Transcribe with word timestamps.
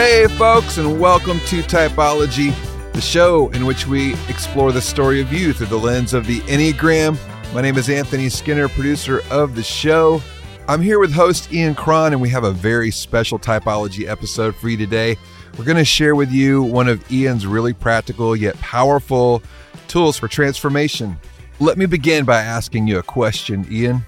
Hey, 0.00 0.26
folks, 0.28 0.78
and 0.78 0.98
welcome 0.98 1.40
to 1.40 1.60
Typology, 1.60 2.54
the 2.94 3.02
show 3.02 3.50
in 3.50 3.66
which 3.66 3.86
we 3.86 4.14
explore 4.30 4.72
the 4.72 4.80
story 4.80 5.20
of 5.20 5.30
you 5.30 5.52
through 5.52 5.66
the 5.66 5.76
lens 5.76 6.14
of 6.14 6.26
the 6.26 6.40
Enneagram. 6.40 7.18
My 7.52 7.60
name 7.60 7.76
is 7.76 7.90
Anthony 7.90 8.30
Skinner, 8.30 8.70
producer 8.70 9.20
of 9.30 9.54
the 9.54 9.62
show. 9.62 10.22
I'm 10.66 10.80
here 10.80 11.00
with 11.00 11.12
host 11.12 11.52
Ian 11.52 11.74
Cron, 11.74 12.14
and 12.14 12.22
we 12.22 12.30
have 12.30 12.44
a 12.44 12.50
very 12.50 12.90
special 12.90 13.38
Typology 13.38 14.08
episode 14.08 14.56
for 14.56 14.70
you 14.70 14.78
today. 14.78 15.18
We're 15.58 15.66
going 15.66 15.76
to 15.76 15.84
share 15.84 16.14
with 16.14 16.32
you 16.32 16.62
one 16.62 16.88
of 16.88 17.12
Ian's 17.12 17.46
really 17.46 17.74
practical 17.74 18.34
yet 18.34 18.58
powerful 18.58 19.42
tools 19.86 20.16
for 20.16 20.28
transformation. 20.28 21.20
Let 21.58 21.76
me 21.76 21.84
begin 21.84 22.24
by 22.24 22.40
asking 22.40 22.86
you 22.86 23.00
a 23.00 23.02
question, 23.02 23.66
Ian. 23.70 24.00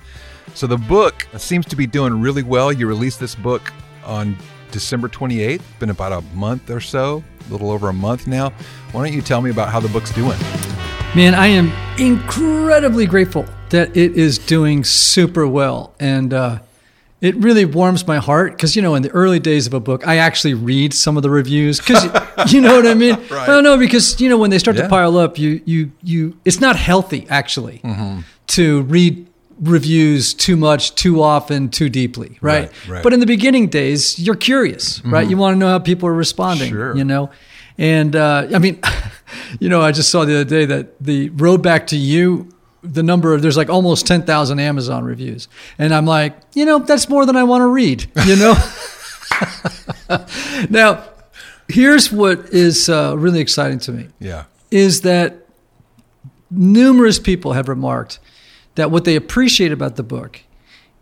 So, 0.54 0.66
the 0.66 0.78
book 0.78 1.28
uh, 1.34 1.38
seems 1.38 1.66
to 1.66 1.76
be 1.76 1.86
doing 1.86 2.18
really 2.18 2.42
well. 2.42 2.72
You 2.72 2.86
released 2.86 3.20
this 3.20 3.34
book 3.34 3.70
on 4.06 4.38
December 4.72 5.08
28th, 5.08 5.62
been 5.78 5.90
about 5.90 6.12
a 6.12 6.20
month 6.34 6.70
or 6.70 6.80
so, 6.80 7.22
a 7.48 7.52
little 7.52 7.70
over 7.70 7.88
a 7.88 7.92
month 7.92 8.26
now. 8.26 8.50
Why 8.92 9.04
don't 9.06 9.14
you 9.14 9.22
tell 9.22 9.40
me 9.42 9.50
about 9.50 9.68
how 9.68 9.78
the 9.80 9.88
book's 9.88 10.10
doing? 10.12 10.38
Man, 11.14 11.34
I 11.34 11.46
am 11.48 11.70
incredibly 11.98 13.06
grateful 13.06 13.44
that 13.70 13.96
it 13.96 14.16
is 14.16 14.38
doing 14.38 14.82
super 14.84 15.46
well. 15.46 15.94
And 16.00 16.32
uh, 16.32 16.58
it 17.20 17.36
really 17.36 17.64
warms 17.64 18.06
my 18.06 18.16
heart 18.18 18.52
because, 18.52 18.74
you 18.74 18.82
know, 18.82 18.94
in 18.94 19.02
the 19.02 19.10
early 19.10 19.38
days 19.38 19.66
of 19.66 19.74
a 19.74 19.80
book, 19.80 20.06
I 20.06 20.16
actually 20.16 20.54
read 20.54 20.94
some 20.94 21.16
of 21.16 21.22
the 21.22 21.30
reviews 21.30 21.78
because, 21.78 22.04
you 22.52 22.60
know 22.60 22.74
what 22.76 22.86
I 22.86 22.94
mean? 22.94 23.14
Right. 23.14 23.32
I 23.32 23.46
don't 23.46 23.64
know 23.64 23.76
because, 23.78 24.20
you 24.20 24.28
know, 24.28 24.38
when 24.38 24.50
they 24.50 24.58
start 24.58 24.76
Yeah. 24.76 24.84
to 24.84 24.88
pile 24.88 25.16
up, 25.18 25.38
you, 25.38 25.60
you, 25.64 25.92
you, 26.02 26.36
it's 26.44 26.60
not 26.60 26.76
healthy 26.76 27.26
actually 27.28 27.80
Mm-hmm. 27.84 28.20
to 28.48 28.82
read 28.82 29.26
reviews 29.60 30.34
too 30.34 30.56
much, 30.56 30.94
too 30.94 31.22
often, 31.22 31.68
too 31.68 31.88
deeply, 31.88 32.38
right? 32.40 32.62
Right, 32.62 32.62
right. 32.62 32.70
Mm-hmm. 32.96 33.02
But 33.02 33.12
in 33.12 33.20
the 33.20 33.26
beginning 33.26 33.68
days, 33.68 34.18
you're 34.18 34.36
curious, 34.36 35.04
right? 35.04 35.28
You 35.28 35.36
want 35.36 35.54
to 35.54 35.58
know 35.58 35.68
how 35.68 35.78
people 35.78 36.08
are 36.08 36.14
responding, 36.14 36.70
Sure. 36.70 36.96
you 36.96 37.04
know? 37.04 37.30
And 37.78 38.14
uh, 38.16 38.48
I 38.54 38.58
mean, 38.58 38.80
you 39.60 39.68
know, 39.68 39.80
I 39.80 39.92
just 39.92 40.10
saw 40.10 40.24
the 40.24 40.34
other 40.40 40.44
day 40.44 40.64
that 40.66 40.98
the 41.00 41.30
road 41.30 41.62
back 41.62 41.86
to 41.88 41.96
you, 41.96 42.48
the 42.82 43.02
number 43.02 43.32
of 43.34 43.42
there's 43.42 43.56
like 43.56 43.70
almost 43.70 44.06
ten 44.06 44.22
thousand 44.22 44.58
Amazon 44.58 45.04
reviews, 45.04 45.48
and 45.78 45.94
I'm 45.94 46.04
like, 46.06 46.36
you 46.54 46.64
know, 46.64 46.80
that's 46.80 47.08
more 47.08 47.24
than 47.26 47.36
I 47.36 47.44
want 47.44 47.62
to 47.62 47.66
read. 47.68 48.06
You 48.26 48.36
know. 48.36 48.54
now, 50.70 51.04
here's 51.68 52.10
what 52.12 52.40
is 52.52 52.88
uh, 52.88 53.16
really 53.16 53.40
exciting 53.40 53.78
to 53.80 53.92
me 53.92 54.08
Yeah. 54.20 54.44
is 54.70 55.02
that 55.02 55.46
numerous 56.50 57.18
people 57.18 57.52
have 57.54 57.68
remarked 57.68 58.18
that 58.74 58.90
what 58.90 59.04
they 59.04 59.16
appreciate 59.16 59.72
about 59.72 59.96
the 59.96 60.02
book 60.02 60.40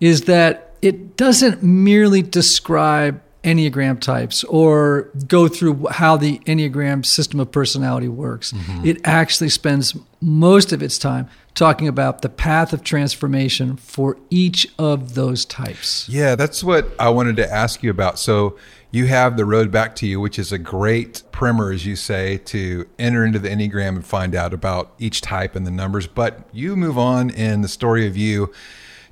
is 0.01 0.23
that 0.23 0.75
it 0.83 1.17
doesn't 1.17 1.63
merely 1.63 2.23
describe 2.23 3.21
Enneagram 3.45 4.01
types 4.01 4.45
or 4.45 5.11
go 5.27 5.49
through 5.49 5.87
how 5.91 6.17
the 6.17 6.39
Enneagram 6.41 7.05
system 7.07 7.41
of 7.41 7.51
personality 7.51 8.09
works. 8.09 8.53
Mm-hmm. 8.53 8.87
It 8.87 9.01
actually 9.05 9.49
spends 9.49 9.97
most 10.21 10.73
of 10.73 10.83
its 10.83 10.99
time 10.99 11.29
talking 11.55 11.89
about 11.89 12.23
the 12.23 12.29
path 12.29 12.73
of 12.73 12.85
transformation 12.85 13.77
for 13.77 14.19
each 14.29 14.67
of 14.79 15.15
those 15.15 15.45
types. 15.45 16.09
Yeah, 16.09 16.35
that's 16.35 16.63
what 16.63 16.91
I 16.99 17.09
wanted 17.09 17.37
to 17.37 17.51
ask 17.51 17.83
you 17.83 17.91
about. 17.91 18.19
So, 18.19 18.57
you 18.91 19.07
have 19.07 19.37
the 19.37 19.45
road 19.45 19.71
back 19.71 19.95
to 19.97 20.07
you, 20.07 20.21
which 20.21 20.39
is 20.39 20.53
a 20.53 20.59
great 20.59 21.23
primer, 21.31 21.73
as 21.73 21.87
you 21.87 21.95
say, 21.97 22.39
to 22.39 22.89
enter 22.99 23.25
into 23.25 23.39
the 23.39 23.49
Enneagram 23.49 23.97
and 23.97 24.05
find 24.05 24.35
out 24.35 24.53
about 24.53 24.93
each 24.99 25.21
type 25.21 25.55
and 25.55 25.67
the 25.67 25.71
numbers. 25.71 26.07
But 26.07 26.49
you 26.53 26.77
move 26.77 26.99
on 26.99 27.31
in 27.31 27.61
the 27.61 27.69
story 27.69 28.07
of 28.07 28.17
you 28.17 28.53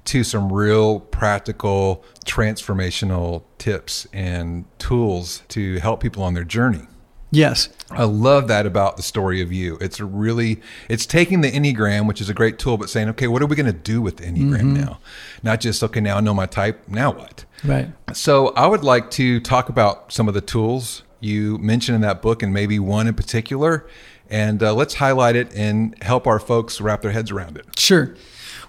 to 0.06 0.24
some 0.24 0.52
real 0.52 1.00
practical 1.00 2.02
transformational 2.24 3.42
tips 3.58 4.06
and 4.12 4.64
tools 4.78 5.42
to 5.48 5.78
help 5.78 6.00
people 6.00 6.22
on 6.22 6.34
their 6.34 6.44
journey. 6.44 6.86
Yes. 7.30 7.68
I 7.90 8.04
love 8.04 8.48
that 8.48 8.66
about 8.66 8.96
the 8.96 9.02
story 9.02 9.42
of 9.42 9.52
you. 9.52 9.76
It's 9.80 10.00
really 10.00 10.60
it's 10.88 11.06
taking 11.06 11.40
the 11.40 11.50
Enneagram, 11.50 12.06
which 12.06 12.20
is 12.20 12.28
a 12.28 12.34
great 12.34 12.58
tool, 12.58 12.76
but 12.76 12.90
saying, 12.90 13.08
okay, 13.10 13.28
what 13.28 13.42
are 13.42 13.46
we 13.46 13.56
going 13.56 13.66
to 13.66 13.72
do 13.72 14.00
with 14.00 14.18
the 14.18 14.24
Enneagram 14.24 14.76
now? 14.76 14.98
Not 15.42 15.60
just 15.60 15.82
okay, 15.82 16.00
now 16.00 16.18
I 16.18 16.20
know 16.20 16.34
my 16.34 16.46
type. 16.46 16.88
Now 16.88 17.12
what? 17.12 17.44
Right. 17.64 17.90
So 18.12 18.48
I 18.48 18.66
would 18.66 18.84
like 18.84 19.10
to 19.12 19.40
talk 19.40 19.68
about 19.68 20.12
some 20.12 20.28
of 20.28 20.34
the 20.34 20.40
tools 20.40 21.02
you 21.20 21.58
mentioned 21.58 21.96
in 21.96 22.00
that 22.02 22.22
book, 22.22 22.42
and 22.42 22.54
maybe 22.54 22.78
one 22.78 23.08
in 23.08 23.14
particular, 23.14 23.86
and 24.30 24.62
uh, 24.62 24.72
let's 24.74 24.94
highlight 24.94 25.36
it 25.36 25.52
and 25.54 26.00
help 26.02 26.26
our 26.26 26.38
folks 26.38 26.80
wrap 26.80 27.02
their 27.02 27.10
heads 27.10 27.30
around 27.30 27.56
it. 27.56 27.78
Sure. 27.78 28.14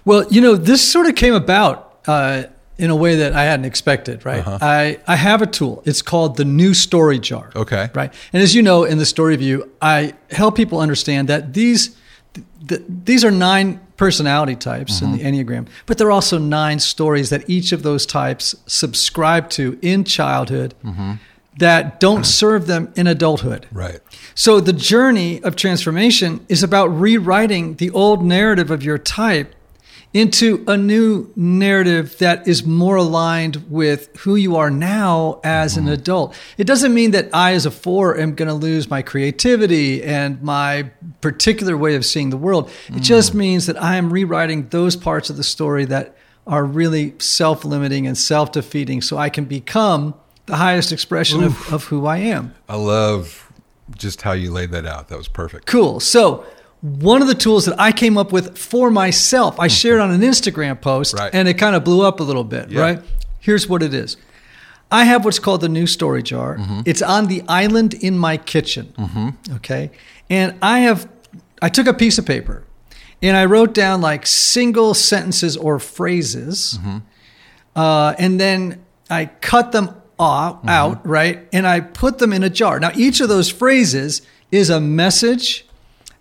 Well, 0.04 0.26
you 0.30 0.40
know, 0.40 0.56
this 0.56 0.86
sort 0.86 1.06
of 1.06 1.14
came 1.14 1.34
about 1.34 2.00
uh, 2.06 2.44
in 2.80 2.90
a 2.90 2.96
way 2.96 3.16
that 3.16 3.34
I 3.34 3.44
hadn't 3.44 3.66
expected, 3.66 4.24
right? 4.24 4.40
Uh-huh. 4.46 4.58
I, 4.60 4.98
I 5.06 5.16
have 5.16 5.42
a 5.42 5.46
tool. 5.46 5.82
It's 5.84 6.02
called 6.02 6.36
the 6.36 6.44
New 6.44 6.72
Story 6.74 7.18
Jar. 7.18 7.52
Okay. 7.54 7.90
Right. 7.94 8.12
And 8.32 8.42
as 8.42 8.54
you 8.54 8.62
know, 8.62 8.84
in 8.84 8.98
the 8.98 9.06
story 9.06 9.34
of 9.34 9.42
you, 9.42 9.70
I 9.82 10.14
help 10.30 10.56
people 10.56 10.80
understand 10.80 11.28
that 11.28 11.52
these 11.52 11.96
th- 12.66 12.82
these 12.88 13.24
are 13.24 13.30
nine 13.30 13.80
personality 13.96 14.56
types 14.56 15.02
in 15.02 15.12
the 15.12 15.18
Enneagram, 15.18 15.68
but 15.84 15.98
there 15.98 16.06
are 16.06 16.12
also 16.12 16.38
nine 16.38 16.78
stories 16.78 17.28
that 17.28 17.48
each 17.50 17.72
of 17.72 17.82
those 17.82 18.06
types 18.06 18.54
subscribe 18.66 19.50
to 19.50 19.78
in 19.82 20.04
childhood 20.04 20.74
that 21.58 22.00
don't 22.00 22.24
serve 22.24 22.66
them 22.66 22.90
in 22.96 23.06
adulthood. 23.06 23.66
Right. 23.70 24.00
So 24.34 24.58
the 24.60 24.72
journey 24.72 25.42
of 25.42 25.54
transformation 25.54 26.46
is 26.48 26.62
about 26.62 26.86
rewriting 26.86 27.74
the 27.74 27.90
old 27.90 28.24
narrative 28.24 28.70
of 28.70 28.82
your 28.82 28.96
type 28.96 29.54
into 30.12 30.64
a 30.66 30.76
new 30.76 31.30
narrative 31.36 32.18
that 32.18 32.48
is 32.48 32.64
more 32.64 32.96
aligned 32.96 33.70
with 33.70 34.14
who 34.18 34.34
you 34.34 34.56
are 34.56 34.70
now 34.70 35.40
as 35.44 35.76
an 35.76 35.84
mm-hmm. 35.84 35.92
adult. 35.92 36.34
It 36.58 36.66
doesn't 36.66 36.92
mean 36.92 37.12
that 37.12 37.28
I, 37.32 37.52
as 37.52 37.64
a 37.64 37.70
four, 37.70 38.18
am 38.18 38.34
going 38.34 38.48
to 38.48 38.54
lose 38.54 38.90
my 38.90 39.02
creativity 39.02 40.02
and 40.02 40.42
my 40.42 40.90
particular 41.20 41.76
way 41.76 41.94
of 41.94 42.04
seeing 42.04 42.30
the 42.30 42.36
world. 42.36 42.68
It 42.68 42.92
mm-hmm. 42.92 43.02
just 43.02 43.34
means 43.34 43.66
that 43.66 43.80
I 43.80 43.96
am 43.96 44.12
rewriting 44.12 44.68
those 44.68 44.96
parts 44.96 45.30
of 45.30 45.36
the 45.36 45.44
story 45.44 45.84
that 45.86 46.16
are 46.46 46.64
really 46.64 47.14
self 47.18 47.64
limiting 47.64 48.06
and 48.06 48.18
self 48.18 48.50
defeating 48.50 49.02
so 49.02 49.16
I 49.16 49.28
can 49.28 49.44
become 49.44 50.14
the 50.46 50.56
highest 50.56 50.90
expression 50.90 51.44
of, 51.44 51.72
of 51.72 51.84
who 51.84 52.06
I 52.06 52.18
am. 52.18 52.54
I 52.68 52.74
love 52.74 53.52
just 53.96 54.22
how 54.22 54.32
you 54.32 54.50
laid 54.50 54.72
that 54.72 54.86
out. 54.86 55.08
That 55.08 55.18
was 55.18 55.28
perfect. 55.28 55.66
Cool. 55.66 56.00
So, 56.00 56.44
one 56.82 57.20
of 57.20 57.28
the 57.28 57.34
tools 57.34 57.66
that 57.66 57.78
I 57.78 57.92
came 57.92 58.16
up 58.16 58.32
with 58.32 58.56
for 58.56 58.90
myself, 58.90 59.60
I 59.60 59.68
shared 59.68 60.00
on 60.00 60.10
an 60.10 60.20
Instagram 60.22 60.80
post 60.80 61.14
Right. 61.14 61.30
and 61.34 61.46
it 61.48 61.54
kind 61.54 61.76
of 61.76 61.84
blew 61.84 62.02
up 62.06 62.20
a 62.20 62.22
little 62.22 62.44
bit, 62.44 62.70
Yeah. 62.70 62.80
right? 62.80 63.02
Here's 63.38 63.68
what 63.68 63.82
it 63.82 63.92
is 63.94 64.16
I 64.90 65.04
have 65.04 65.24
what's 65.24 65.38
called 65.38 65.60
the 65.60 65.68
new 65.68 65.86
story 65.86 66.22
jar. 66.22 66.56
Mm-hmm. 66.56 66.80
It's 66.86 67.02
on 67.02 67.26
the 67.28 67.42
island 67.48 67.94
in 67.94 68.18
my 68.18 68.36
kitchen. 68.36 68.92
Mm-hmm. 68.98 69.54
Okay. 69.56 69.90
And 70.28 70.54
I 70.62 70.80
have, 70.80 71.08
I 71.62 71.68
took 71.68 71.86
a 71.86 71.94
piece 71.94 72.18
of 72.18 72.26
paper 72.26 72.64
and 73.22 73.36
I 73.36 73.44
wrote 73.44 73.72
down 73.74 74.00
like 74.00 74.26
single 74.26 74.94
sentences 74.94 75.56
or 75.56 75.78
phrases. 75.78 76.78
Mm-hmm. 76.80 76.98
Uh, 77.76 78.14
and 78.18 78.40
then 78.40 78.82
I 79.08 79.26
cut 79.26 79.72
them 79.72 79.94
off, 80.18 80.66
out, 80.66 81.06
right? 81.06 81.46
And 81.52 81.66
I 81.66 81.80
put 81.80 82.18
them 82.18 82.32
in 82.32 82.42
a 82.42 82.50
jar. 82.50 82.78
Now, 82.80 82.90
each 82.94 83.20
of 83.20 83.28
those 83.28 83.48
phrases 83.48 84.22
is 84.50 84.70
a 84.70 84.80
message 84.80 85.66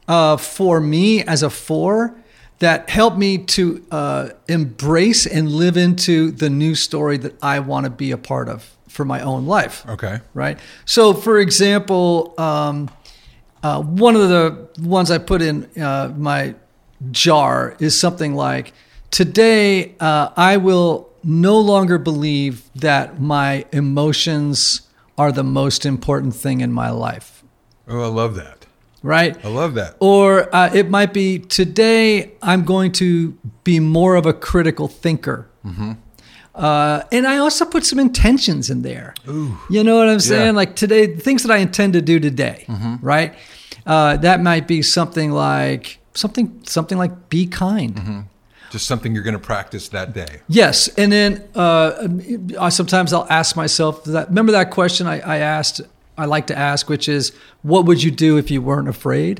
uh, 0.09 0.35
for 0.35 0.81
me 0.81 1.23
as 1.23 1.43
a 1.43 1.49
four 1.49 2.15
that 2.57 2.89
helped 2.89 3.17
me 3.17 3.37
to 3.37 3.85
uh, 3.89 4.29
embrace 4.49 5.25
and 5.25 5.49
live 5.49 5.77
into 5.77 6.31
the 6.31 6.49
new 6.49 6.75
story 6.75 7.15
that 7.17 7.41
I 7.41 7.59
want 7.59 7.85
to 7.85 7.89
be 7.89 8.11
a 8.11 8.17
part 8.17 8.49
of 8.49 8.75
for 8.89 9.05
my 9.05 9.21
own 9.21 9.45
life. 9.45 9.87
Okay. 9.87 10.19
Right. 10.33 10.59
So, 10.83 11.13
for 11.13 11.39
example, 11.39 12.33
um, 12.37 12.89
uh, 13.63 13.81
one 13.81 14.15
of 14.15 14.27
the 14.27 14.67
ones 14.81 15.11
I 15.11 15.19
put 15.19 15.41
in 15.41 15.69
uh, 15.79 16.13
my 16.17 16.55
jar 17.11 17.77
is 17.79 17.97
something 17.97 18.35
like, 18.35 18.73
Today, 19.11 19.95
uh, 19.99 20.29
I 20.37 20.57
will 20.57 21.09
no 21.23 21.59
longer 21.59 21.97
believe 21.97 22.69
that 22.75 23.19
my 23.19 23.65
emotions 23.71 24.81
are 25.17 25.31
the 25.31 25.43
most 25.43 25.85
important 25.85 26.35
thing 26.35 26.61
in 26.61 26.71
my 26.71 26.91
life. 26.91 27.43
Oh, 27.87 28.03
I 28.03 28.07
love 28.07 28.35
that. 28.35 28.58
Right. 29.01 29.37
I 29.45 29.47
love 29.47 29.75
that. 29.75 29.95
Or 29.99 30.53
uh, 30.53 30.69
it 30.73 30.89
might 30.89 31.13
be 31.13 31.39
today 31.39 32.33
I'm 32.41 32.65
going 32.65 32.91
to 32.93 33.37
be 33.63 33.79
more 33.79 34.15
of 34.15 34.25
a 34.25 34.33
critical 34.33 34.87
thinker. 34.87 35.47
Uh, 36.55 37.03
and 37.11 37.25
I 37.25 37.37
also 37.37 37.63
put 37.63 37.85
some 37.85 37.99
intentions 37.99 38.69
in 38.69 38.81
there. 38.81 39.13
You 39.69 39.83
know 39.83 39.97
what 39.97 40.09
I'm 40.09 40.19
saying? 40.19 40.45
Yeah. 40.47 40.51
Like 40.51 40.75
today, 40.75 41.15
things 41.15 41.43
that 41.43 41.51
I 41.51 41.57
intend 41.57 41.93
to 41.93 42.01
do 42.01 42.19
today, 42.19 42.65
right? 43.01 43.33
Uh, 43.85 44.17
that 44.17 44.41
might 44.41 44.67
be 44.67 44.81
something 44.81 45.31
like 45.31 45.99
something 46.13 46.59
something 46.65 46.97
like 46.97 47.29
be 47.29 47.47
kind. 47.47 48.25
Just 48.71 48.85
something 48.87 49.15
you're 49.15 49.23
going 49.23 49.33
to 49.33 49.39
practice 49.39 49.87
that 49.89 50.13
day. 50.13 50.41
Yes, 50.47 50.89
and 50.89 51.11
then 51.11 51.47
uh, 51.55 52.07
I 52.59 52.69
sometimes 52.69 53.13
I'll 53.13 53.27
ask 53.29 53.55
myself 53.55 54.03
that. 54.03 54.27
Remember 54.27 54.51
that 54.51 54.69
question 54.69 55.07
I, 55.07 55.19
I 55.21 55.37
asked 55.37 55.81
I 56.19 56.25
like 56.25 56.47
to 56.47 56.57
ask, 56.57 56.89
which 56.89 57.07
is, 57.07 57.31
what 57.61 57.85
would 57.85 58.03
you 58.03 58.11
do 58.11 58.37
if 58.37 58.51
you 58.51 58.61
weren't 58.61 58.89
afraid? 58.89 59.39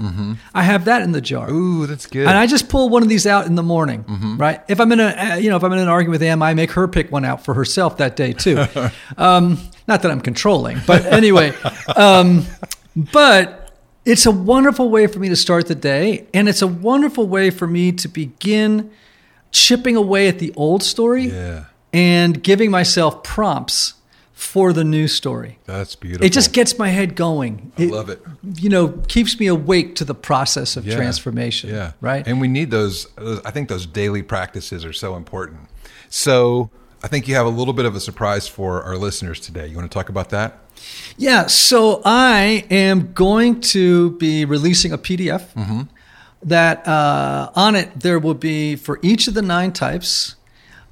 I 0.54 0.64
have 0.64 0.86
that 0.86 1.02
in 1.02 1.12
the 1.12 1.22
jar. 1.22 1.48
Mm-hmm. 1.48 1.56
Ooh, 1.56 1.86
that's 1.86 2.06
good. 2.06 2.28
And 2.28 2.38
I 2.38 2.48
just 2.48 2.70
pull 2.70 2.90
one 2.90 3.04
of 3.04 3.10
these 3.10 3.28
out 3.28 3.46
in 3.46 3.56
the 3.56 3.64
morning, 3.64 4.06
right? 4.38 4.62
If 4.68 4.80
I'm 4.80 4.92
in 4.92 5.00
a, 5.00 5.08
uh, 5.08 5.36
you 5.36 5.50
know, 5.50 5.58
if 5.58 5.64
I'm 5.64 5.74
in 5.74 5.80
an 5.80 5.90
argument 5.90 6.22
with 6.22 6.24
Em, 6.24 6.42
I 6.42 6.54
make 6.54 6.72
her 6.72 6.88
pick 6.88 7.12
one 7.12 7.26
out 7.26 7.44
for 7.44 7.54
herself 7.54 7.98
that 7.98 8.16
day 8.16 8.34
too. 8.34 8.66
um, 9.18 9.58
not 9.88 10.02
that 10.02 10.12
I'm 10.12 10.22
controlling, 10.22 10.78
but 10.88 11.06
anyway, 11.06 11.54
um, 11.96 12.46
but 12.96 13.78
it's 14.06 14.26
a 14.26 14.32
wonderful 14.32 14.90
way 14.90 15.08
for 15.08 15.20
me 15.20 15.30
to 15.30 15.36
start 15.36 15.68
the 15.68 15.76
day, 15.76 16.28
and 16.34 16.48
it's 16.48 16.62
a 16.62 16.68
wonderful 16.68 17.28
way 17.28 17.50
for 17.50 17.68
me 17.68 17.92
to 17.92 18.08
begin 18.08 18.92
chipping 19.52 19.96
away 19.96 20.28
at 20.28 20.40
the 20.40 20.54
old 20.56 20.84
story 20.84 21.26
yeah, 21.26 21.66
and 21.92 22.42
giving 22.44 22.72
myself 22.72 23.24
prompts 23.24 23.96
for 24.40 24.72
the 24.72 24.86
new 24.86 25.06
story. 25.10 25.60
that's 25.66 25.96
beautiful. 25.96 26.26
It 26.26 26.32
just 26.32 26.54
gets 26.54 26.80
my 26.80 26.88
head 26.88 27.14
going. 27.16 27.74
I 27.78 27.84
love 27.84 28.10
it. 28.10 28.22
You 28.56 28.70
know, 28.70 28.88
keeps 29.10 29.38
me 29.38 29.48
awake 29.48 29.96
to 29.96 30.06
the 30.06 30.16
process 30.16 30.78
of 30.78 30.86
Yeah. 30.88 30.96
transformation. 30.96 31.70
Yeah. 31.72 31.92
Right. 32.00 32.26
And 32.26 32.40
we 32.40 32.48
need 32.48 32.72
those, 32.72 33.06
those. 33.18 33.42
I 33.44 33.52
think 33.52 33.68
those 33.68 33.86
daily 33.86 34.24
practices 34.24 34.86
are 34.86 34.94
so 34.94 35.18
important. 35.18 35.68
So 36.10 36.70
I 37.04 37.10
think 37.10 37.28
you 37.28 37.36
have 37.36 37.46
a 37.46 37.50
little 37.50 37.74
bit 37.74 37.86
of 37.86 37.96
a 37.98 38.00
surprise 38.00 38.48
for 38.48 38.82
our 38.82 38.96
listeners 38.96 39.42
today. 39.42 39.68
You 39.68 39.76
want 39.76 39.92
to 39.92 39.94
talk 39.94 40.08
about 40.08 40.30
that? 40.30 40.58
Yeah, 41.18 41.48
so 41.48 42.02
I 42.06 42.66
am 42.72 43.12
going 43.12 43.60
to 43.76 44.12
be 44.12 44.46
releasing 44.46 44.94
a 44.94 44.98
PDF 44.98 45.44
that 46.44 46.88
uh, 46.88 47.52
on 47.56 47.76
it 47.76 48.00
there 48.00 48.18
will 48.20 48.34
be 48.34 48.78
for 48.78 49.00
each 49.02 49.28
of 49.28 49.34
the 49.34 49.42
nine 49.42 49.74
types 49.74 50.36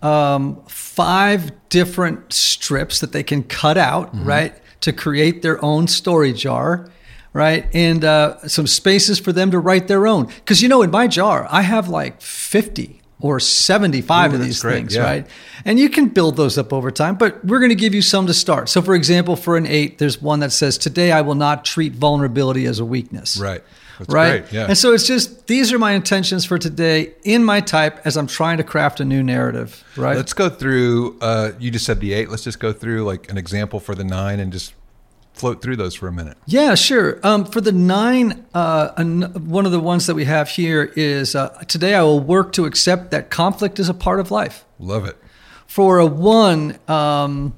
um, 0.01 0.63
five 0.67 1.51
different 1.69 2.33
strips 2.33 2.99
that 2.99 3.11
they 3.11 3.23
can 3.23 3.44
cut 3.44 3.77
out, 3.77 4.09
right, 4.13 4.55
to 4.81 4.94
create 4.94 5.41
their 5.41 5.63
own 5.63 5.88
story 5.88 6.33
jar. 6.33 6.89
Right, 7.33 7.67
and 7.71 8.03
uh, 8.03 8.47
some 8.47 8.65
spaces 8.65 9.19
for 9.19 9.31
them 9.31 9.51
to 9.51 9.59
write 9.59 9.88
their 9.88 10.07
own. 10.07 10.25
Because 10.25 10.63
you 10.63 10.69
know, 10.69 10.81
in 10.81 10.89
my 10.89 11.07
jar, 11.07 11.45
I 11.51 11.61
have 11.61 11.88
like 11.88 12.19
fifty 12.19 13.01
or 13.19 13.39
seventy-five 13.39 14.31
Ooh, 14.31 14.35
of 14.35 14.41
these 14.41 14.61
great, 14.61 14.75
things, 14.75 14.95
yeah. 14.95 15.01
right? 15.01 15.27
And 15.65 15.79
you 15.79 15.89
can 15.89 16.09
build 16.09 16.37
those 16.37 16.57
up 16.57 16.71
over 16.71 16.91
time, 16.91 17.15
but 17.15 17.43
we're 17.43 17.59
going 17.59 17.69
to 17.69 17.75
give 17.75 17.95
you 17.95 18.01
some 18.01 18.27
to 18.27 18.33
start. 18.33 18.69
So, 18.69 18.81
for 18.81 18.93
example, 18.93 19.35
for 19.35 19.57
an 19.57 19.65
eight, 19.65 19.97
there's 19.97 20.21
one 20.21 20.39
that 20.41 20.51
says, 20.51 20.77
Today 20.77 21.11
I 21.11 21.21
will 21.21 21.35
not 21.35 21.65
treat 21.65 21.93
vulnerability 21.93 22.65
as 22.65 22.79
a 22.79 22.85
weakness. 22.85 23.37
Right. 23.37 23.63
That's 23.97 24.13
right. 24.13 24.41
great. 24.41 24.53
Yeah. 24.53 24.67
And 24.67 24.77
so 24.77 24.93
it's 24.93 25.07
just, 25.07 25.47
these 25.47 25.73
are 25.73 25.79
my 25.79 25.93
intentions 25.93 26.45
for 26.45 26.59
today 26.59 27.13
in 27.23 27.43
my 27.43 27.61
type 27.61 27.99
as 28.05 28.15
I'm 28.15 28.27
trying 28.27 28.57
to 28.57 28.63
craft 28.63 28.99
a 28.99 29.05
new 29.05 29.23
narrative. 29.23 29.83
Right. 29.95 30.15
Let's 30.15 30.33
go 30.33 30.49
through. 30.49 31.17
Uh, 31.19 31.53
you 31.59 31.71
just 31.71 31.85
said 31.85 31.99
the 31.99 32.13
eight. 32.13 32.29
Let's 32.29 32.43
just 32.43 32.59
go 32.59 32.71
through 32.71 33.05
like 33.05 33.31
an 33.31 33.39
example 33.39 33.79
for 33.79 33.95
the 33.95 34.03
nine 34.03 34.39
and 34.39 34.51
just 34.51 34.75
float 35.37 35.61
through 35.61 35.75
those 35.75 35.95
for 35.95 36.07
a 36.07 36.11
minute. 36.11 36.37
Yeah, 36.45 36.75
sure. 36.75 37.19
Um, 37.23 37.45
for 37.45 37.61
the 37.61 37.71
nine, 37.71 38.45
uh, 38.53 38.89
an- 38.97 39.47
one 39.49 39.65
of 39.65 39.71
the 39.71 39.79
ones 39.79 40.07
that 40.07 40.15
we 40.15 40.25
have 40.25 40.49
here 40.49 40.91
is 40.95 41.35
uh, 41.35 41.49
today 41.67 41.93
I 41.95 42.01
will 42.01 42.19
work 42.19 42.53
to 42.53 42.65
accept 42.65 43.11
that 43.11 43.29
conflict 43.29 43.79
is 43.79 43.89
a 43.89 43.93
part 43.93 44.19
of 44.19 44.31
life. 44.31 44.65
Love 44.79 45.05
it. 45.05 45.17
For 45.67 45.99
a 45.99 46.05
one, 46.05 46.77
um, 46.87 47.53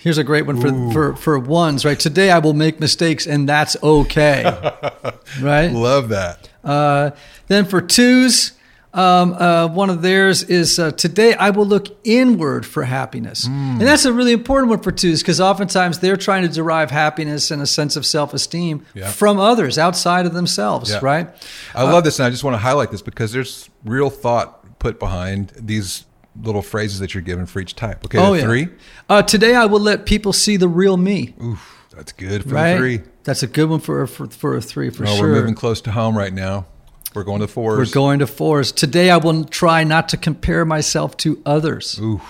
here's 0.00 0.18
a 0.18 0.24
great 0.24 0.46
one 0.46 0.60
for, 0.60 0.92
for, 0.92 1.16
for 1.16 1.38
ones, 1.38 1.84
right? 1.84 1.98
Today 1.98 2.30
I 2.30 2.38
will 2.38 2.54
make 2.54 2.80
mistakes 2.80 3.26
and 3.26 3.48
that's 3.48 3.76
okay. 3.82 4.42
right? 5.40 5.72
Love 5.72 6.08
that. 6.10 6.48
Uh, 6.64 7.10
then 7.46 7.64
for 7.64 7.80
twos, 7.80 8.52
um, 8.98 9.32
uh, 9.34 9.68
one 9.68 9.90
of 9.90 10.02
theirs 10.02 10.42
is 10.42 10.78
uh, 10.78 10.90
today 10.90 11.34
I 11.34 11.50
will 11.50 11.66
look 11.66 11.86
inward 12.04 12.66
for 12.66 12.82
happiness. 12.82 13.46
And 13.46 13.80
that's 13.80 14.04
a 14.04 14.12
really 14.12 14.32
important 14.32 14.70
one 14.70 14.80
for 14.80 14.90
twos 14.90 15.22
because 15.22 15.40
oftentimes 15.40 16.00
they're 16.00 16.16
trying 16.16 16.42
to 16.42 16.48
derive 16.48 16.90
happiness 16.90 17.50
and 17.52 17.62
a 17.62 17.66
sense 17.66 17.94
of 17.96 18.04
self 18.04 18.34
esteem 18.34 18.84
Yeah. 18.94 19.08
from 19.10 19.38
others 19.38 19.78
outside 19.78 20.26
of 20.26 20.34
themselves, 20.34 20.90
Yeah. 20.90 20.98
right? 21.02 21.28
I 21.74 21.84
love 21.84 22.02
this, 22.04 22.18
and 22.18 22.26
I 22.26 22.30
just 22.30 22.42
want 22.42 22.54
to 22.54 22.58
highlight 22.58 22.90
this 22.90 23.02
because 23.02 23.30
there's 23.32 23.70
real 23.84 24.10
thought 24.10 24.78
put 24.80 24.98
behind 24.98 25.52
these 25.56 26.04
little 26.42 26.62
phrases 26.62 26.98
that 27.00 27.14
you're 27.14 27.22
given 27.22 27.46
for 27.46 27.60
each 27.60 27.74
type. 27.76 28.04
Okay, 28.04 28.18
oh, 28.18 28.32
yeah. 28.34 28.42
three. 28.42 28.68
Uh, 29.08 29.22
today 29.22 29.54
I 29.54 29.66
will 29.66 29.80
let 29.80 30.06
people 30.06 30.32
see 30.32 30.56
the 30.56 30.68
real 30.68 30.96
me. 30.96 31.34
Oof, 31.42 31.86
that's 31.96 32.12
good 32.12 32.42
for 32.44 32.50
right? 32.54 32.76
three. 32.76 33.00
That's 33.24 33.42
a 33.42 33.46
good 33.48 33.68
one 33.68 33.80
for, 33.80 34.06
for, 34.06 34.26
for 34.28 34.56
a 34.56 34.60
three, 34.60 34.90
for 34.90 35.04
Oh, 35.04 35.16
sure. 35.16 35.28
we're 35.28 35.34
moving 35.34 35.54
close 35.54 35.80
to 35.82 35.92
home 35.92 36.16
right 36.18 36.32
now. 36.32 36.66
We're 37.14 37.24
going 37.24 37.40
to 37.40 37.48
fours. 37.48 37.78
We're 37.78 37.92
going 37.92 38.18
to 38.20 38.26
fours. 38.26 38.72
Today, 38.72 39.10
I 39.10 39.16
will 39.16 39.44
try 39.44 39.84
not 39.84 40.10
to 40.10 40.16
compare 40.16 40.64
myself 40.64 41.16
to 41.18 41.40
others. 41.46 41.98
Oof. 41.98 42.22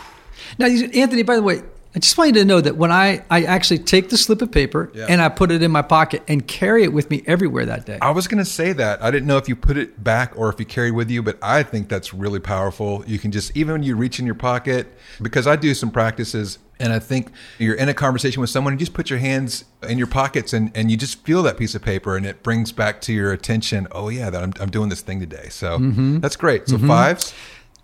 Now, 0.59 0.67
Anthony, 0.67 1.23
by 1.23 1.37
the 1.37 1.43
way, 1.43 1.63
I 1.95 1.99
just 1.99 2.17
want 2.17 2.29
you 2.29 2.35
to 2.35 2.45
know 2.45 2.61
that 2.61 2.77
when 2.77 2.93
I, 2.93 3.25
I 3.31 3.43
actually 3.45 3.79
take 3.79 4.09
the 4.11 4.17
slip 4.17 4.41
of 4.41 4.53
paper 4.53 4.91
Yeah. 4.95 5.07
and 5.09 5.21
I 5.21 5.31
put 5.31 5.51
it 5.51 5.63
in 5.63 5.71
my 5.73 5.83
pocket 5.83 6.23
and 6.29 6.47
carry 6.47 6.85
it 6.85 6.93
with 6.93 7.11
me 7.11 7.23
everywhere 7.27 7.67
that 7.67 7.87
day. 7.87 7.99
I 8.01 8.11
was 8.13 8.29
going 8.29 8.39
to 8.39 8.49
say 8.49 8.73
that. 8.75 9.03
I 9.03 9.11
didn't 9.11 9.27
know 9.27 9.37
if 9.39 9.49
you 9.49 9.57
put 9.57 9.77
it 9.77 10.03
back 10.05 10.33
or 10.37 10.49
if 10.51 10.61
you 10.61 10.67
carried 10.67 10.93
with 10.93 11.11
you, 11.11 11.23
but 11.23 11.39
I 11.43 11.63
think 11.65 11.89
that's 11.89 12.15
really 12.15 12.41
powerful. 12.41 13.03
You 13.07 13.19
can 13.19 13.33
just, 13.33 13.57
even 13.57 13.73
when 13.73 13.83
you 13.83 13.97
reach 13.97 14.21
in 14.21 14.27
your 14.27 14.35
pocket, 14.37 14.87
because 15.21 15.47
I 15.47 15.57
do 15.57 15.75
some 15.75 15.91
practices 15.91 16.59
and 16.81 16.93
I 16.93 16.99
think 16.99 17.31
you're 17.59 17.75
in 17.75 17.89
a 17.89 17.95
conversation 17.95 18.41
with 18.41 18.51
someone, 18.51 18.73
you 18.75 18.79
just 18.79 18.95
put 18.95 19.11
your 19.11 19.19
hands 19.19 19.65
in 19.89 19.99
your 19.99 20.07
pockets 20.07 20.53
and, 20.53 20.71
and 20.75 20.91
you 20.91 20.97
just 20.97 21.25
feel 21.25 21.43
that 21.45 21.57
piece 21.57 21.75
of 21.75 21.83
paper 21.83 22.17
and 22.17 22.25
it 22.27 22.43
brings 22.43 22.73
back 22.73 23.01
to 23.03 23.13
your 23.13 23.33
attention, 23.33 23.89
oh, 23.93 24.09
yeah, 24.09 24.31
that 24.31 24.43
I'm, 24.43 24.53
I'm 24.61 24.71
doing 24.71 24.89
this 24.89 25.01
thing 25.01 25.21
today. 25.21 25.49
So 25.51 25.79
Mm-hmm. 25.79 26.21
that's 26.21 26.37
great. 26.37 26.69
So 26.69 26.79
fives. 26.79 27.35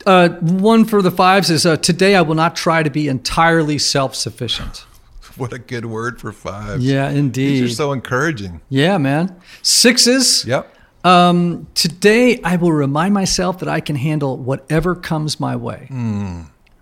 Uh, 0.06 0.28
one 0.40 0.84
for 0.84 1.00
the 1.02 1.10
fives 1.10 1.50
is 1.50 1.64
uh, 1.64 1.76
today 1.78 2.14
I 2.14 2.20
will 2.22 2.34
not 2.34 2.54
try 2.56 2.82
to 2.82 2.90
be 2.90 3.08
entirely 3.08 3.78
self 3.78 4.14
sufficient. 4.14 4.84
What 5.36 5.52
a 5.52 5.58
good 5.58 5.86
word 5.86 6.20
for 6.20 6.30
fives. 6.30 6.84
Yeah, 6.86 7.10
indeed. 7.10 7.62
These 7.62 7.72
are 7.72 7.74
so 7.74 7.92
encouraging. 7.92 8.60
yeah, 8.68 8.98
man. 8.98 9.34
Sixes. 9.62 10.44
Yep. 10.44 10.72
Um, 11.02 11.66
today 11.74 12.40
I 12.44 12.54
will 12.54 12.70
remind 12.70 13.14
myself 13.14 13.58
that 13.58 13.68
I 13.68 13.80
can 13.80 13.96
handle 13.96 14.36
whatever 14.36 14.94
comes 14.94 15.40
my 15.40 15.56
way. 15.56 15.88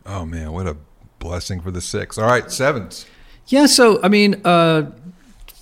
Oh, 0.05 0.27
man, 0.27 0.53
what 0.53 0.67
a 0.67 0.77
blessing 1.23 1.61
for 1.61 1.71
the 1.71 1.81
six. 1.81 2.19
All 2.19 2.27
right, 2.27 2.51
sevens. 2.51 3.07
Yeah, 3.47 3.67
so 3.67 4.03
I 4.03 4.09
mean, 4.09 4.41
uh, 4.45 4.91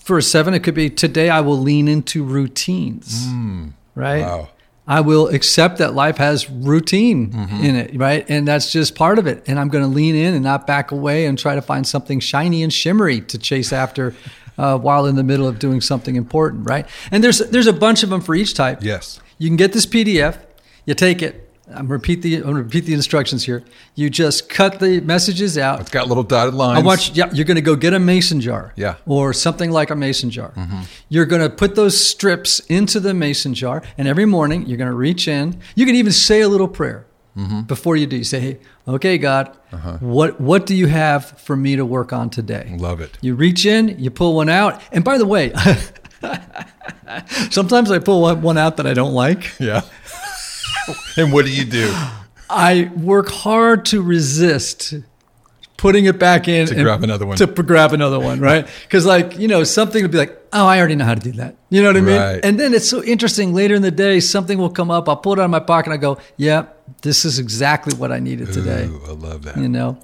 for 0.03 0.19
a 0.19 0.23
seven, 0.23 0.55
it 0.55 0.65
could 0.65 0.75
be 0.75 0.91
today 0.91 1.31
I 1.31 1.41
will 1.41 1.59
lean 1.59 1.87
into 1.89 2.25
routines, 2.25 3.27
right? 3.95 4.23
Wow. 4.23 4.49
I 4.87 5.03
will 5.03 5.29
accept 5.29 5.79
that 5.79 5.95
life 5.95 6.17
has 6.17 6.51
routine 6.51 7.33
in 7.63 7.77
it, 7.77 7.97
right? 7.97 8.29
And 8.29 8.49
that's 8.49 8.73
just 8.73 8.97
part 8.97 9.21
of 9.21 9.29
it. 9.29 9.45
And 9.47 9.57
I'm 9.57 9.69
going 9.69 9.85
to 9.85 9.91
lean 9.91 10.17
in 10.17 10.35
and 10.35 10.43
not 10.43 10.67
back 10.67 10.91
away 10.91 11.27
and 11.27 11.39
try 11.39 11.55
to 11.55 11.63
find 11.63 11.87
something 11.87 12.19
shiny 12.19 12.65
and 12.65 12.73
shimmery 12.73 13.21
to 13.21 13.39
chase 13.39 13.73
after 13.73 14.17
uh, 14.59 14.79
while 14.79 15.07
in 15.07 15.15
the 15.15 15.23
middle 15.23 15.47
of 15.47 15.61
doing 15.61 15.81
something 15.81 16.17
important, 16.17 16.69
right? 16.69 16.87
And 17.13 17.23
there's 17.23 17.39
there's 17.39 17.69
a 17.69 17.73
bunch 17.73 18.03
of 18.03 18.11
them 18.11 18.21
for 18.21 18.35
each 18.35 18.55
type. 18.55 18.83
Yes. 18.83 19.21
You 19.39 19.49
can 19.49 19.57
get 19.57 19.73
this 19.73 19.87
PDF. 19.87 20.39
You 20.87 20.95
take 20.95 21.23
it. 21.23 21.50
I'm 21.75 21.89
repeat 21.89 22.23
the 22.23 22.37
I'm 22.37 22.43
gonna 22.43 22.63
repeat 22.63 22.85
the 22.87 22.95
instructions 22.95 23.45
here. 23.45 23.63
You 23.95 24.11
just 24.11 24.49
cut 24.49 24.81
the 24.81 25.01
messages 25.01 25.59
out. 25.59 25.81
It's 25.81 25.91
got 25.91 26.09
little 26.09 26.23
dotted 26.23 26.55
lines. 26.55 26.79
I 26.79 26.83
want 26.83 27.09
you, 27.09 27.15
yeah, 27.15 27.33
you're 27.33 27.45
going 27.45 27.57
to 27.57 27.63
go 27.63 27.77
get 27.77 27.95
a 27.95 27.99
mason 27.99 28.41
jar. 28.41 28.73
Yeah. 28.77 28.97
Or 29.07 29.33
something 29.33 29.71
like 29.71 29.91
a 29.91 29.97
mason 29.97 30.31
jar. 30.31 30.53
Mm-hmm. 30.53 30.83
You're 31.09 31.27
going 31.27 31.43
to 31.43 31.51
put 31.51 31.75
those 31.75 32.03
strips 32.03 32.61
into 32.61 33.01
the 33.01 33.15
mason 33.15 33.55
jar, 33.55 33.83
and 33.99 34.09
every 34.09 34.27
morning 34.27 34.67
you're 34.67 34.79
going 34.79 34.91
to 34.91 34.97
reach 34.97 35.29
in. 35.29 35.61
You 35.75 35.87
can 35.87 35.95
even 35.95 36.13
say 36.13 36.41
a 36.41 36.49
little 36.49 36.69
prayer 36.69 37.07
mm-hmm. 37.37 37.63
before 37.63 37.97
you 37.97 38.07
do. 38.07 38.17
You 38.17 38.25
say, 38.25 38.41
hey, 38.41 38.59
okay, 38.87 39.19
God, 39.19 39.57
uh-huh. 39.73 39.99
what, 40.01 40.41
what 40.41 40.67
do 40.67 40.75
you 40.75 40.87
have 40.87 41.39
for 41.41 41.57
me 41.57 41.77
to 41.77 41.85
work 41.85 42.13
on 42.13 42.31
today? 42.31 42.75
Love 42.79 43.01
it. 43.01 43.19
You 43.21 43.35
reach 43.35 43.67
in, 43.67 43.99
you 43.99 44.11
pull 44.11 44.35
one 44.35 44.49
out. 44.49 44.81
And 44.93 45.05
by 45.05 45.19
the 45.19 45.27
way, 45.27 45.53
sometimes 47.51 47.91
I 47.91 47.99
pull 47.99 48.23
one 48.23 48.43
one 48.43 48.59
out 48.59 48.77
that 48.77 48.87
I 48.87 48.95
don't 48.95 49.15
like. 49.15 49.59
Yeah. 49.59 49.83
and 51.17 51.33
what 51.33 51.45
do 51.45 51.53
you 51.53 51.65
do? 51.65 51.95
I 52.49 52.91
work 52.97 53.29
hard 53.29 53.85
to 53.87 54.03
resist 54.03 54.95
putting 55.81 56.05
it 56.05 56.19
back 56.19 56.47
in 56.47 56.67
To 56.67 56.75
grab 56.75 57.03
another 57.03 57.27
one. 57.27 57.37
To 57.39 57.47
grab 57.47 57.93
another 57.93 58.21
one, 58.21 58.39
right? 58.41 58.69
Because 58.83 59.07
like 59.07 59.39
you 59.39 59.49
know, 59.49 59.65
something 59.65 60.03
would 60.03 60.11
be 60.11 60.19
like, 60.19 60.37
oh, 60.53 60.67
I 60.67 60.79
already 60.79 60.97
know 60.97 61.05
how 61.05 61.15
to 61.15 61.21
do 61.21 61.33
that. 61.33 61.57
You 61.71 61.81
know 61.83 61.89
what 61.89 61.97
I 61.97 62.01
mean? 62.01 62.19
Right. 62.19 62.45
And 62.45 62.61
then 62.61 62.75
it's 62.75 62.89
so 62.89 63.03
interesting. 63.03 63.55
Later 63.55 63.75
in 63.75 63.83
the 63.83 63.91
day, 63.91 64.21
something 64.21 64.59
will 64.59 64.71
come 64.71 64.91
up. 64.91 65.09
I'll 65.09 65.17
pull 65.17 65.35
it 65.35 65.39
out 65.39 65.45
of 65.45 65.51
my 65.51 65.61
pocket. 65.61 65.91
and 65.91 65.95
I 65.95 65.97
go, 65.97 66.19
yeah, 66.37 66.67
this 67.03 67.25
is 67.25 67.39
exactly 67.39 67.97
what 67.97 68.13
I 68.13 68.19
needed 68.19 68.53
today. 68.53 68.87
Ooh, 68.87 69.01
I 69.07 69.13
love 69.13 69.45
that. 69.45 69.57
You 69.57 69.69
know. 69.69 69.99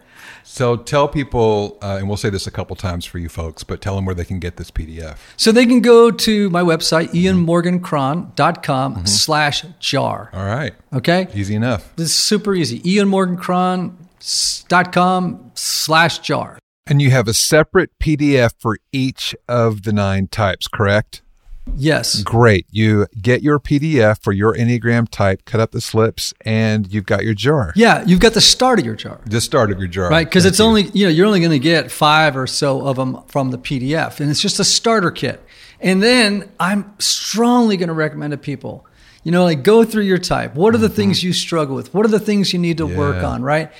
So 0.49 0.77
tell 0.77 1.09
people, 1.09 1.77
uh, 1.83 1.97
and 1.99 2.09
we'll 2.09 2.17
say 2.17 2.31
this 2.31 2.47
a 2.47 2.51
couple 2.51 2.75
times 2.77 3.05
for 3.05 3.19
you 3.19 3.29
folks, 3.29 3.63
but 3.65 3.81
tell 3.83 3.97
them 3.97 4.07
where 4.07 4.15
they 4.15 4.25
can 4.25 4.39
get 4.39 4.57
this 4.57 4.71
PDF. 4.71 5.19
So 5.37 5.53
they 5.53 5.67
can 5.67 5.81
go 5.81 6.11
to 6.11 6.49
my 6.51 6.63
website, 6.63 7.09
ianmorgancron.com 7.11 8.95
Mm-hmm. 8.95 9.05
slash 9.07 9.65
jar. 9.81 10.31
All 10.33 10.47
right. 10.47 10.73
Okay? 10.95 11.27
Easy 11.35 11.55
enough. 11.55 11.95
This 11.97 12.09
is 12.11 12.15
super 12.15 12.55
easy. 12.55 12.81
ianmorgancron.com 12.81 15.51
slash 15.55 16.19
jar. 16.21 16.59
And 16.87 17.03
you 17.03 17.11
have 17.11 17.29
a 17.29 17.35
separate 17.35 17.91
PDF 18.01 18.53
for 18.59 18.79
each 18.93 19.35
of 19.49 19.83
the 19.83 19.93
nine 19.93 20.29
types, 20.29 20.69
correct? 20.69 21.21
Yes. 21.75 22.23
Great. 22.23 22.67
You 22.71 23.07
get 23.21 23.43
your 23.43 23.59
PDF 23.59 24.23
for 24.23 24.33
your 24.33 24.55
Enneagram 24.55 25.09
type, 25.11 25.45
cut 25.45 25.61
up 25.61 25.73
the 25.73 25.81
slips, 25.81 26.33
and 26.43 26.93
you've 26.93 27.07
got 27.07 27.25
your 27.25 27.35
jar. 27.35 27.73
Yeah, 27.77 28.05
you've 28.07 28.21
got 28.21 28.35
the 28.35 28.41
start 28.41 28.79
of 28.79 28.87
your 28.87 28.95
jar. 28.95 29.21
The 29.27 29.41
start 29.41 29.71
of 29.73 29.79
your 29.79 29.89
jar. 29.89 30.09
Right, 30.09 30.27
because 30.27 30.45
it's 30.47 30.59
you. 30.59 30.65
only 30.65 30.83
you 30.95 31.07
know 31.07 31.11
you're 31.11 31.27
only 31.27 31.41
going 31.41 31.51
to 31.53 31.59
get 31.59 31.91
five 31.91 32.37
or 32.37 32.47
so 32.47 32.87
of 32.87 32.97
them 32.97 33.23
from 33.27 33.51
the 33.51 33.59
PDF, 33.59 34.21
and 34.21 34.31
it's 34.31 34.41
just 34.41 34.61
a 34.61 34.65
starter 34.65 35.11
kit. 35.11 35.43
And 35.81 36.03
then 36.03 36.51
I'm 36.59 36.95
strongly 36.99 37.77
going 37.77 37.89
to 37.89 37.95
recommend 37.95 38.31
to 38.31 38.39
people, 38.39 38.87
you 39.25 39.31
know, 39.33 39.45
like 39.45 39.63
go 39.63 39.85
through 39.85 40.05
your 40.05 40.17
type. 40.19 40.55
What 40.55 40.75
are 40.75 40.79
the 40.79 40.89
things 40.89 41.23
you 41.23 41.35
struggle 41.35 41.77
with? 41.77 41.93
What 41.93 42.07
are 42.07 42.11
the 42.11 42.21
things 42.21 42.53
you 42.55 42.59
need 42.59 42.79
to 42.79 42.87
work 42.87 43.17
Mm-hmm. 43.17 43.25
On? 43.27 43.43
Right, 43.43 43.71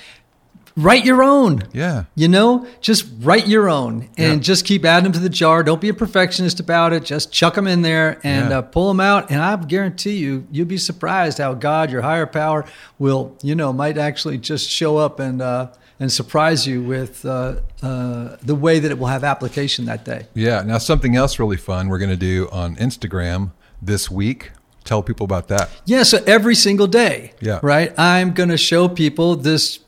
write 0.77 1.03
your 1.03 1.23
own. 1.23 1.63
Yeah. 1.73 2.03
You 2.15 2.27
know, 2.27 2.65
just 2.79 3.05
write 3.21 3.47
your 3.47 3.67
own 3.69 4.07
and 4.17 4.35
Yeah. 4.35 4.39
just 4.39 4.63
keep 4.63 4.85
adding 4.85 5.03
them 5.05 5.13
to 5.13 5.19
the 5.19 5.27
jar. 5.29 5.63
Don't 5.63 5.81
be 5.81 5.89
a 5.89 5.93
perfectionist 5.93 6.59
about 6.59 6.93
it. 6.93 7.03
Just 7.03 7.31
chuck 7.31 7.55
them 7.55 7.67
in 7.67 7.81
there 7.81 8.19
and 8.23 8.51
Yeah. 8.51 8.59
uh, 8.59 8.61
pull 8.61 8.87
them 8.87 8.99
out. 8.99 9.29
And 9.31 9.41
I 9.41 9.55
guarantee 9.57 10.17
you, 10.17 10.45
you'll 10.51 10.67
be 10.67 10.77
surprised 10.77 11.39
how 11.39 11.53
God, 11.55 11.91
your 11.91 12.03
higher 12.03 12.27
power, 12.27 12.63
will 12.99 13.35
you 13.41 13.55
know 13.55 13.73
might 13.73 13.97
actually 13.97 14.37
just 14.37 14.69
show 14.69 14.97
up 14.97 15.19
and 15.19 15.41
uh, 15.41 15.67
and 15.99 16.11
surprise 16.11 16.67
you 16.67 16.83
with 16.83 17.25
uh, 17.25 17.55
uh, 17.81 18.35
the 18.43 18.53
way 18.53 18.77
that 18.77 18.91
it 18.91 18.99
will 18.99 19.07
have 19.07 19.23
application 19.23 19.85
that 19.85 20.05
day. 20.05 20.27
Yeah. 20.35 20.61
Now, 20.63 20.77
something 20.77 21.15
else 21.15 21.39
really 21.39 21.57
fun 21.57 21.89
we're 21.89 21.97
going 21.97 22.11
to 22.11 22.15
do 22.15 22.47
on 22.51 22.75
Instagram 22.75 23.49
this 23.81 24.11
week. 24.11 24.51
Tell 24.83 25.01
people 25.01 25.23
about 25.25 25.47
that. 25.47 25.69
Yeah. 25.85 26.03
So 26.03 26.23
every 26.27 26.53
single 26.55 26.85
day, 26.87 27.33
Yeah. 27.41 27.59
right, 27.63 27.97
I'm 27.99 28.33
going 28.33 28.49
to 28.49 28.57
show 28.57 28.87
people 28.87 29.35
this 29.35 29.79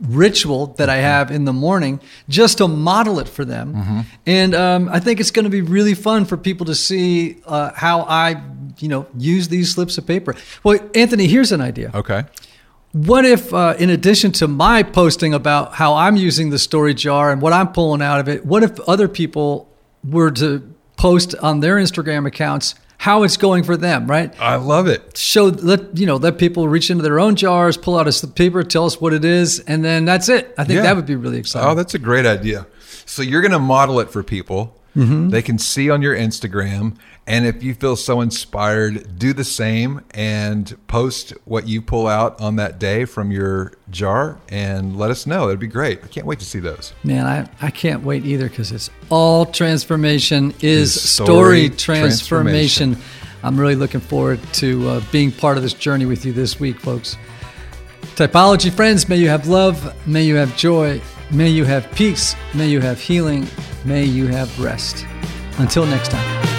ritual 0.00 0.66
that 0.78 0.88
I 0.88 0.96
have 0.96 1.30
in 1.30 1.44
the 1.44 1.52
morning 1.52 2.00
just 2.28 2.58
to 2.58 2.68
model 2.68 3.20
it 3.20 3.28
for 3.28 3.44
them. 3.44 3.74
Mm-hmm. 3.74 4.00
And 4.26 4.54
um, 4.54 4.88
I 4.88 5.00
think 5.00 5.20
it's 5.20 5.30
going 5.30 5.44
to 5.44 5.50
be 5.50 5.62
really 5.62 5.94
fun 5.94 6.24
for 6.24 6.36
people 6.36 6.66
to 6.66 6.74
see 6.74 7.36
uh, 7.46 7.70
how 7.74 8.00
I, 8.02 8.42
you 8.78 8.88
know, 8.88 9.06
use 9.16 9.48
these 9.48 9.74
slips 9.74 9.96
of 9.98 10.06
paper. 10.06 10.34
Well, 10.62 10.78
Anthony, 10.94 11.26
here's 11.26 11.52
an 11.52 11.60
idea. 11.60 11.90
Okay. 11.94 12.24
What 12.92 13.24
if, 13.24 13.52
uh, 13.52 13.74
in 13.78 13.90
addition 13.90 14.32
to 14.32 14.48
my 14.48 14.82
posting 14.82 15.34
about 15.34 15.74
how 15.74 15.94
I'm 15.94 16.16
using 16.16 16.50
the 16.50 16.58
story 16.58 16.94
jar 16.94 17.32
and 17.32 17.40
what 17.42 17.52
I'm 17.52 17.72
pulling 17.72 18.02
out 18.02 18.20
of 18.20 18.28
it, 18.28 18.44
what 18.46 18.62
if 18.62 18.78
other 18.80 19.08
people 19.08 19.68
were 20.04 20.30
to 20.32 20.74
post 20.96 21.34
on 21.36 21.60
their 21.60 21.76
Instagram 21.76 22.26
accounts 22.26 22.74
how 23.04 23.22
it's 23.24 23.36
going 23.36 23.62
for 23.64 23.76
them, 23.76 24.06
right? 24.06 24.32
I 24.40 24.56
love 24.56 24.86
it. 24.88 25.16
show 25.16 25.44
let 25.72 25.96
you 25.98 26.06
know 26.06 26.16
let 26.16 26.38
people 26.38 26.68
reach 26.68 26.88
into 26.90 27.02
their 27.02 27.18
own 27.20 27.34
jars 27.36 27.76
pull 27.76 27.96
out 27.98 28.08
a 28.08 28.12
slip 28.12 28.30
of 28.30 28.36
paper 28.36 28.62
tell 28.62 28.86
us 28.86 29.00
what 29.00 29.12
it 29.12 29.24
is 29.24 29.60
and 29.70 29.84
then 29.84 30.04
that's 30.06 30.28
it 30.28 30.54
i 30.56 30.64
think 30.64 30.76
Yeah. 30.78 30.82
that 30.86 30.96
would 30.96 31.06
be 31.06 31.16
really 31.24 31.38
exciting 31.38 31.68
Oh, 31.68 31.74
that's 31.74 31.94
a 31.94 31.98
great 31.98 32.26
idea. 32.26 32.66
So 33.06 33.20
you're 33.22 33.42
going 33.42 33.52
to 33.52 33.58
model 33.76 34.00
it 34.00 34.08
for 34.10 34.22
people. 34.22 34.74
Mm-hmm. 34.96 35.28
They 35.30 35.42
can 35.42 35.58
see 35.58 35.90
on 35.90 36.00
your 36.02 36.16
Instagram. 36.16 36.96
And 37.26 37.46
if 37.46 37.62
you 37.62 37.72
feel 37.72 37.96
so 37.96 38.20
inspired, 38.20 39.18
do 39.18 39.32
the 39.32 39.44
same 39.44 40.02
and 40.12 40.76
post 40.88 41.30
what 41.46 41.66
you 41.66 41.80
pull 41.80 42.06
out 42.06 42.38
on 42.38 42.56
that 42.56 42.78
day 42.78 43.06
from 43.06 43.30
your 43.32 43.72
jar 43.90 44.38
and 44.50 44.98
let 44.98 45.10
us 45.10 45.26
know. 45.26 45.48
It'd 45.48 45.58
be 45.58 45.66
great. 45.66 46.04
I 46.04 46.08
can't 46.08 46.26
wait 46.26 46.38
to 46.40 46.44
see 46.44 46.58
those. 46.60 46.92
man 47.02 47.24
i, 47.26 47.48
I 47.66 47.70
can't 47.70 48.02
wait 48.04 48.26
either 48.26 48.48
because 48.48 48.72
it's 48.72 48.90
all 49.08 49.46
transformation 49.46 50.52
is, 50.60 50.96
Is 50.96 51.02
story, 51.10 51.66
story 51.66 51.70
transformation. 51.70 52.92
transformation. 52.94 52.96
i'm 53.42 53.58
really 53.58 53.74
looking 53.74 54.00
forward 54.00 54.40
to 54.54 54.88
uh, 54.88 55.00
being 55.10 55.32
part 55.32 55.56
of 55.56 55.62
this 55.62 55.72
journey 55.74 56.04
with 56.06 56.24
you 56.26 56.32
this 56.32 56.60
week 56.60 56.78
folks 56.80 57.16
typology 58.16 58.70
friends 58.72 59.08
may 59.08 59.16
you 59.16 59.28
have 59.28 59.46
love 59.48 59.94
may 60.06 60.22
you 60.24 60.36
have 60.36 60.54
joy 60.56 61.00
may 61.30 61.48
you 61.48 61.64
have 61.64 61.90
peace 61.92 62.36
may 62.54 62.68
you 62.68 62.80
have 62.80 63.00
healing 63.00 63.46
may 63.84 64.04
you 64.04 64.26
have 64.26 64.48
rest 64.60 65.06
until 65.58 65.86
next 65.86 66.10
time 66.10 66.53